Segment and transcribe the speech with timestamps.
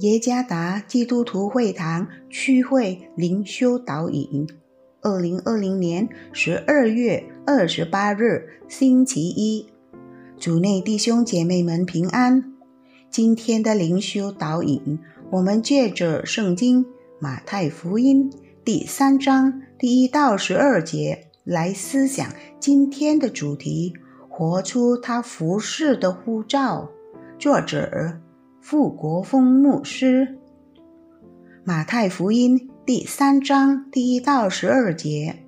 [0.00, 4.44] 耶加达基督徒会堂区会灵修导引，
[5.02, 9.68] 二零二零年十二月二十八日，星期一，
[10.36, 12.52] 主内弟兄姐妹们平安。
[13.08, 14.98] 今天的灵修导引，
[15.30, 16.84] 我们借着圣经
[17.20, 18.32] 马太福音
[18.64, 22.26] 第三章第一到十二节来思想
[22.58, 23.94] 今天的主题：
[24.28, 26.90] 活出他服饰的呼召。
[27.38, 28.23] 作者。
[28.66, 30.38] 傅国峰牧师，
[31.64, 35.44] 《马太福音》第三章第一到十二节。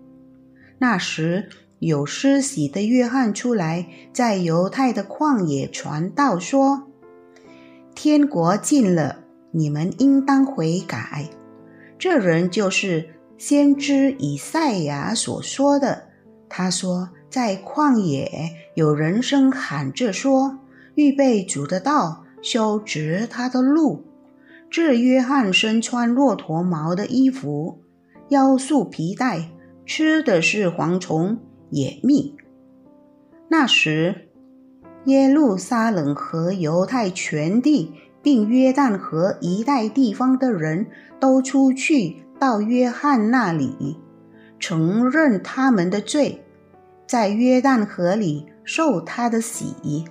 [0.77, 1.49] 那时，
[1.79, 6.89] 有施洗的约翰出来，在犹太的旷野传道，说
[7.97, 9.21] ：“天国近了，
[9.51, 11.31] 你们应当悔改。”
[11.99, 16.03] 这人就是先知以赛亚所说的。
[16.51, 20.59] 他说：“在旷野有人声喊着说
[20.97, 24.05] ：‘预备主的道。’”修直他的路。
[24.71, 27.81] 这约翰身穿骆驼毛的衣服，
[28.29, 29.51] 腰束皮带，
[29.85, 31.39] 吃的是蝗虫
[31.71, 32.37] 野蜜。
[33.49, 34.29] 那时，
[35.07, 40.87] 耶路撒冷和犹太全地，并约旦河一带地方的人
[41.19, 43.99] 都出去到约翰那里，
[44.61, 46.45] 承认他们的罪，
[47.09, 50.05] 在约旦河里受他的洗。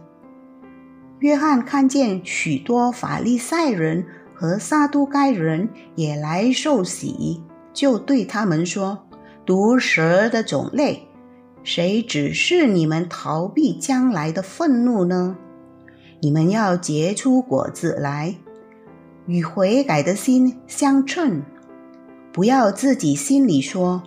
[1.26, 7.42] 约翰看见许多法利赛人和撒都该人也来受洗，
[7.74, 9.08] 就对他们说
[9.44, 11.08] ：“毒蛇的种类，
[11.64, 15.36] 谁指示你们逃避将来的愤怒呢？
[16.22, 18.36] 你们要结出果子来，
[19.26, 21.42] 与悔改的心相称。
[22.32, 24.04] 不要自己心里说：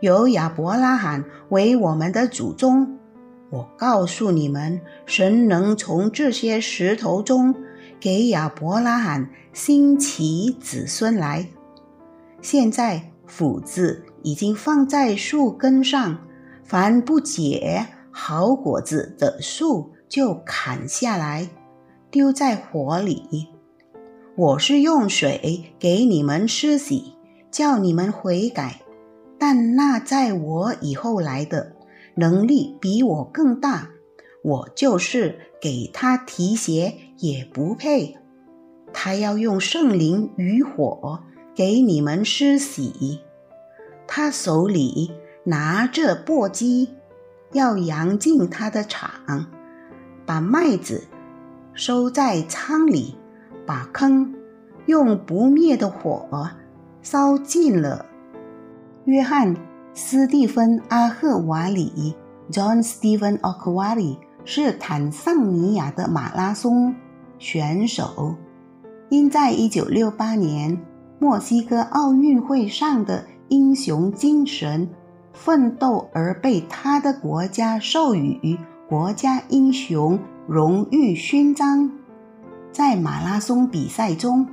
[0.00, 2.98] 有亚伯拉罕为我们的祖宗。”
[3.52, 7.54] 我告诉你们，神能从这些石头中
[8.00, 11.46] 给亚伯拉罕兴起子孙来。
[12.40, 16.18] 现在斧子已经放在树根上，
[16.64, 21.46] 凡不结好果子的树就砍下来，
[22.10, 23.48] 丢在火里。
[24.34, 27.12] 我是用水给你们施洗，
[27.50, 28.80] 叫你们悔改，
[29.38, 31.76] 但那在我以后来的。
[32.14, 33.90] 能力比我更大，
[34.42, 38.18] 我就是给他提鞋也不配。
[38.92, 41.20] 他要用圣灵与火
[41.54, 43.20] 给你们施洗，
[44.06, 45.12] 他手里
[45.44, 46.88] 拿着簸箕，
[47.52, 49.46] 要扬进他的场，
[50.26, 51.04] 把麦子
[51.72, 53.16] 收在仓里，
[53.64, 54.34] 把坑
[54.86, 56.50] 用不灭的火
[57.00, 58.04] 烧尽了。
[59.06, 59.56] 约翰。
[59.94, 62.14] 斯蒂芬·阿赫瓦里
[62.50, 66.94] （John Stephen a q u a r i 是坦桑尼亚的马拉松
[67.38, 68.34] 选手，
[69.10, 70.80] 因在1968年
[71.18, 74.88] 墨西哥奥运会上的英雄精神
[75.34, 78.58] 奋斗而被他的国家授予
[78.88, 81.90] 国家英雄荣誉勋章。
[82.72, 84.46] 在马拉松比赛中，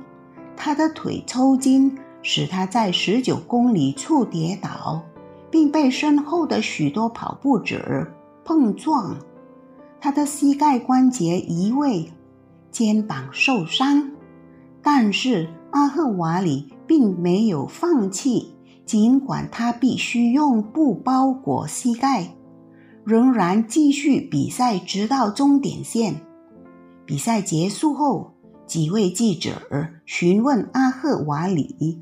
[0.54, 5.02] 他的腿抽筋，使他在19公里处跌倒。
[5.50, 8.06] 并被身后的许多跑步者
[8.44, 9.16] 碰撞，
[10.00, 12.10] 他的膝盖关节移位，
[12.70, 14.10] 肩膀受伤。
[14.82, 18.54] 但是阿赫瓦里并没有放弃，
[18.86, 22.34] 尽管他必须用布包裹膝盖，
[23.04, 26.14] 仍然继续比赛直到终点线。
[27.04, 28.32] 比赛结束后，
[28.66, 29.52] 几位记者
[30.06, 31.98] 询问阿赫瓦里，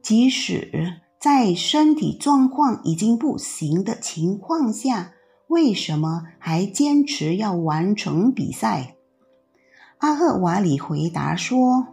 [0.00, 1.03] 即使。
[1.24, 5.14] 在身体状况已经不行的情况下，
[5.46, 8.96] 为什么还坚持要完成比赛？
[9.96, 11.86] 阿赫瓦里回答说：“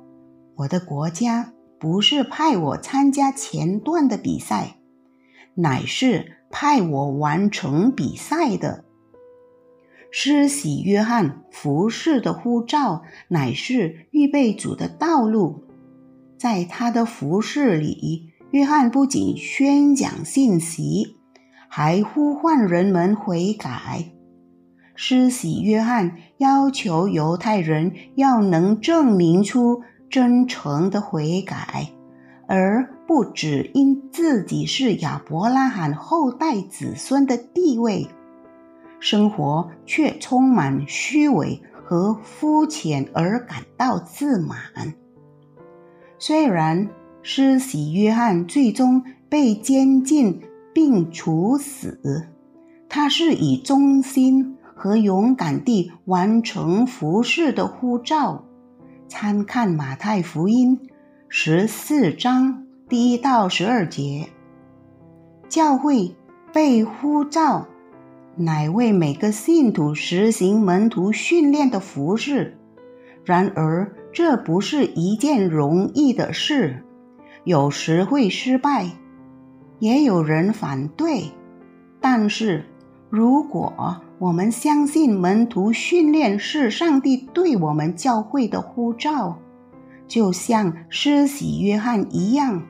[0.58, 4.76] 我的国家不是派我参加前段的比赛，
[5.56, 8.84] 乃是派我完成比赛的。
[10.12, 15.64] 施洗约翰服侍的护照，乃是预备组的道路，
[16.38, 21.16] 在他的服侍里。”约翰不仅宣讲信息，
[21.70, 24.12] 还呼唤人们悔改。
[24.94, 31.88] 施洗约翰要求犹太人要能证明出真诚的悔改，
[32.46, 38.06] 而不只因自己是亚伯拉罕后代子孙的地位，
[39.00, 44.58] 生活却充满虚伪和肤浅而感到自满。
[46.20, 46.90] 虽然。
[47.24, 50.42] 施洗约翰最终被监禁
[50.74, 52.28] 并处死，
[52.90, 58.44] 他是以忠心和勇敢地完成服侍的呼召，
[59.08, 60.80] 参看马太福音
[61.30, 64.30] 十四章第一到十二节。
[65.48, 66.16] 教会
[66.52, 67.68] 被呼召，
[68.36, 72.58] 乃为每个信徒实行门徒训练的服饰。
[73.24, 76.84] 然而，这不是一件容易的事，
[77.44, 78.90] 有时会失败，
[79.80, 81.32] 也有人反对。
[82.00, 82.66] 但是，
[83.10, 83.74] 如果
[84.20, 89.38] 我们相信门徒训练是上帝对我们教会的呼召，
[90.08, 92.62] 就像施洗约翰一样，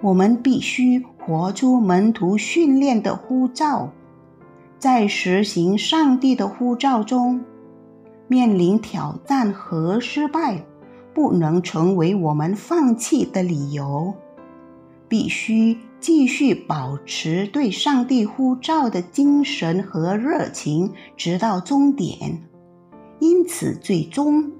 [0.00, 3.92] 我们必须活出门徒训练的呼召，
[4.78, 7.40] 在实行上帝的呼召中，
[8.26, 10.64] 面临挑战和失败，
[11.14, 14.14] 不能成为我们放弃的理由，
[15.08, 15.78] 必须。
[16.02, 22.42] 继续保持对上帝呼召的精神和热情，直到终点。
[23.20, 24.50] 因此，最终，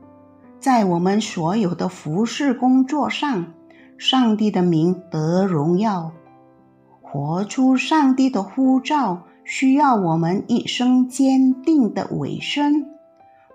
[0.61, 3.47] 在我们所有的服饰工作上，
[3.99, 6.13] 上帝的名得荣耀。
[7.01, 12.87] 活出上帝的呼召，需要我们一生坚定的委身，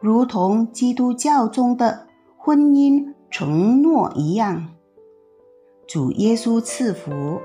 [0.02, 2.08] 如同基督教中的
[2.48, 4.70] 婚姻承诺一样。
[5.86, 7.42] 主耶稣赐福。